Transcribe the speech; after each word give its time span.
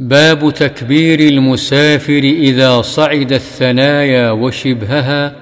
باب 0.00 0.52
تكبير 0.52 1.20
المسافر 1.20 2.18
إذا 2.18 2.82
صعد 2.82 3.32
الثنايا 3.32 4.30
وشبهها 4.30 5.32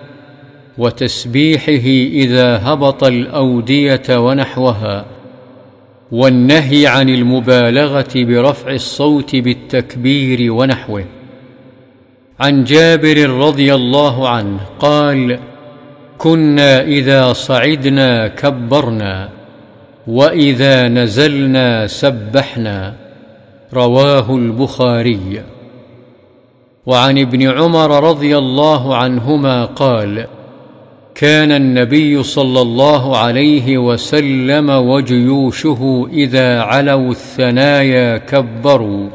وتسبيحه 0.79 1.89
إذا 2.13 2.61
هبط 2.63 3.05
الأودية 3.05 4.03
ونحوها 4.11 5.07
والنهي 6.13 6.87
عن 6.87 7.09
المبالغة 7.09 8.09
برفع 8.15 8.71
الصوت 8.71 9.37
بالتكبير 9.37 10.53
ونحوه. 10.53 11.05
عن 12.41 12.65
جابر 12.65 13.31
رضي 13.31 13.75
الله 13.75 14.29
عنه 14.29 14.61
قال 14.79 15.39
كنا 16.19 16.83
إذا 16.83 17.33
صعدنا 17.33 18.29
كبرنا 18.29 19.29
وإذا 20.07 20.89
نزلنا 20.89 21.87
سبحنا 21.87 23.06
رواه 23.75 24.37
البخاري. 24.37 25.43
وعن 26.87 27.19
ابن 27.19 27.43
عمر 27.43 28.09
رضي 28.09 28.39
الله 28.39 28.97
عنهما 28.97 29.65
قال 29.65 30.27
كان 31.15 31.53
النبي 31.53 32.23
صلى 32.23 32.61
الله 32.61 33.17
عليه 33.17 33.79
وسلم 33.79 34.71
وجيوشه 34.71 36.09
إذا 36.13 36.61
علوا 36.61 37.11
الثنايا 37.11 38.17
كبروا 38.17 39.09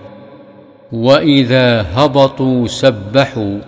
وإذا 0.92 1.86
هبطوا 1.96 2.68
سبحوا. 2.68 3.60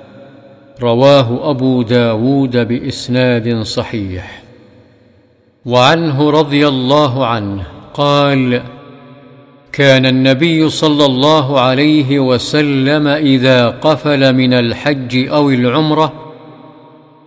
رواه 0.81 1.49
أبو 1.49 1.81
داود 1.81 2.57
بإسناد 2.57 3.61
صحيح. 3.61 4.43
وعنه 5.65 6.29
رضي 6.29 6.67
الله 6.67 7.25
عنه 7.25 7.63
قال 7.93 8.61
كان 9.73 10.05
النبي 10.05 10.69
صلى 10.69 11.05
الله 11.05 11.59
عليه 11.59 12.19
وسلم 12.19 13.07
إذا 13.07 13.69
قفل 13.69 14.35
من 14.35 14.53
الحج 14.53 15.27
أو 15.27 15.49
العمرة 15.49 16.13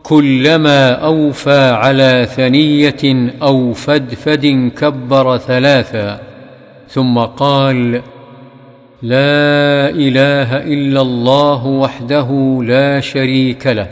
كلما 0.03 0.91
أوفى 0.91 1.71
على 1.71 2.29
ثنية 2.37 3.33
أو 3.43 3.73
فدفد 3.73 4.71
كبر 4.77 5.39
ثلاثا 5.39 6.21
ثم 6.89 7.19
قال 7.19 7.93
لا 9.03 9.91
إله 9.91 10.56
إلا 10.56 11.01
الله 11.01 11.67
وحده 11.67 12.61
لا 12.65 13.01
شريك 13.01 13.67
له 13.67 13.89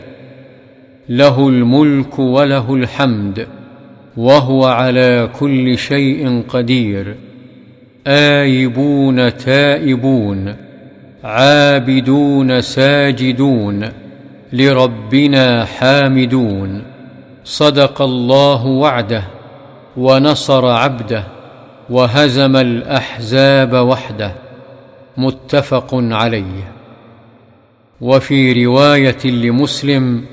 له 1.09 1.47
الملك 1.47 2.19
وله 2.19 2.75
الحمد 2.75 3.47
وهو 4.17 4.65
على 4.65 5.29
كل 5.39 5.77
شيء 5.77 6.43
قدير. 6.49 7.15
آيبون 8.07 9.37
تائبون 9.37 10.55
عابدون 11.23 12.61
ساجدون 12.61 13.89
لربنا 14.53 15.65
حامدون. 15.65 16.83
صدق 17.43 18.01
الله 18.01 18.65
وعده 18.65 19.23
ونصر 19.97 20.65
عبده 20.65 21.23
وهزم 21.89 22.55
الأحزاب 22.55 23.73
وحده. 23.73 24.31
متفق 25.17 25.89
عليه. 25.93 26.71
وفي 28.01 28.65
رواية 28.65 29.25
لمسلم 29.25 30.25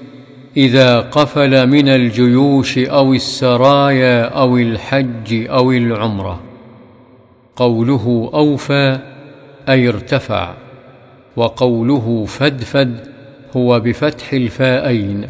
إذا 0.57 1.01
قفل 1.01 1.67
من 1.67 1.89
الجيوش 1.89 2.79
أو 2.79 3.15
السرايا 3.15 4.25
أو 4.25 4.57
الحج 4.57 5.47
أو 5.51 5.73
العمرة. 5.73 6.52
قوله 7.57 8.31
أوفى 8.35 8.99
أي 9.69 9.89
ارتفع 9.89 10.55
وقوله 11.37 12.25
فدفد 12.29 12.97
هو 13.57 13.81
بفتح 13.81 14.33
الفاءين 14.33 15.29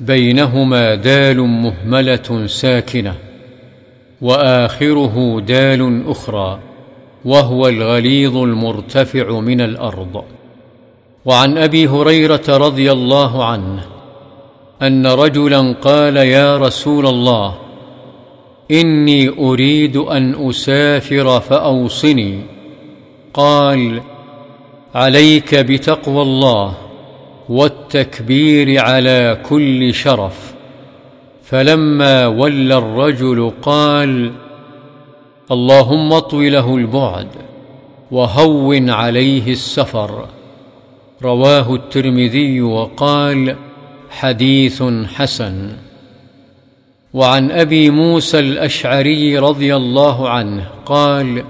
بينهما 0.00 0.94
دال 0.94 1.40
مهملة 1.40 2.46
ساكنة 2.46 3.14
وآخره 4.20 5.40
دال 5.40 6.02
أخرى 6.06 6.58
وهو 7.24 7.68
الغليظ 7.68 8.36
المرتفع 8.36 9.40
من 9.40 9.60
الأرض. 9.60 10.24
وعن 11.24 11.58
أبي 11.58 11.88
هريرة 11.88 12.42
رضي 12.48 12.92
الله 12.92 13.44
عنه 13.44 13.84
أن 14.82 15.06
رجلا 15.06 15.72
قال 15.72 16.16
يا 16.16 16.56
رسول 16.56 17.06
الله 17.06 17.54
إني 18.70 19.28
أريد 19.28 19.96
أن 19.96 20.48
أسافر 20.48 21.40
فأوصني. 21.40 22.40
قال 23.34 24.00
عليك 24.94 25.54
بتقوى 25.54 26.22
الله 26.22 26.74
والتكبير 27.48 28.80
على 28.80 29.38
كل 29.48 29.94
شرف. 29.94 30.54
فلما 31.42 32.26
ولى 32.26 32.78
الرجل 32.78 33.52
قال 33.62 34.32
اللهم 35.50 36.12
اطو 36.12 36.40
له 36.42 36.76
البعد 36.76 37.28
وهون 38.10 38.90
عليه 38.90 39.52
السفر. 39.52 40.26
رواه 41.22 41.74
الترمذي 41.74 42.60
وقال 42.60 43.56
حديث 44.10 44.82
حسن. 45.14 45.76
وعن 47.14 47.50
أبي 47.50 47.90
موسى 47.90 48.38
الأشعري 48.38 49.38
رضي 49.38 49.76
الله 49.76 50.28
عنه 50.28 50.66
قال 50.86 51.44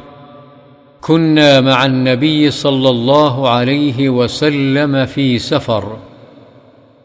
كنا 1.00 1.60
مع 1.60 1.86
النبي 1.86 2.50
صلى 2.50 2.88
الله 2.88 3.48
عليه 3.48 4.08
وسلم 4.08 5.06
في 5.06 5.38
سفر 5.38 5.96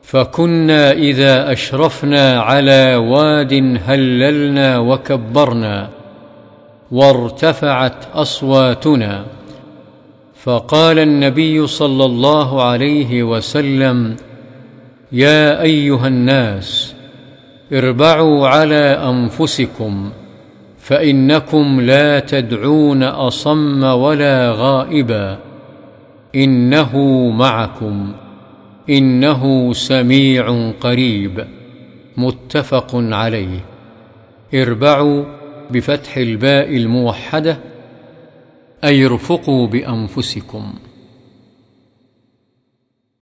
فكنا 0.03 0.91
إذا 0.91 1.51
أشرفنا 1.51 2.41
على 2.41 2.95
واد 2.95 3.79
هللنا 3.85 4.77
وكبرنا 4.77 5.89
وارتفعت 6.91 8.05
أصواتنا 8.13 9.25
فقال 10.35 10.99
النبي 10.99 11.67
صلى 11.67 12.05
الله 12.05 12.63
عليه 12.63 13.23
وسلم 13.23 14.15
يا 15.11 15.61
أيها 15.61 16.07
الناس 16.07 16.88
اربعوا 17.73 18.47
على 18.47 19.09
أنفسكم 19.09 20.11
فإنكم 20.79 21.81
لا 21.81 22.19
تدعون 22.19 23.03
أصم 23.03 23.83
ولا 23.83 24.51
غائبا. 24.51 25.39
إنه 26.35 26.97
معكم 27.29 28.11
إنه 28.89 29.73
سميع 29.73 30.71
قريب. 30.71 31.47
متفق 32.17 32.89
عليه. 32.93 33.59
اربعوا 34.53 35.23
بفتح 35.71 36.17
الباء 36.17 36.77
الموحدة 36.77 37.57
أي 38.83 39.05
ارفقوا 39.05 39.67
بأنفسكم. 39.67 40.73